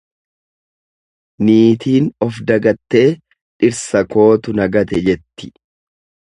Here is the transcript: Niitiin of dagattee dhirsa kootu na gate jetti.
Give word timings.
Niitiin 1.49 2.07
of 2.27 2.41
dagattee 2.53 3.05
dhirsa 3.35 4.05
kootu 4.17 4.57
na 4.61 4.71
gate 4.77 5.07
jetti. 5.11 5.55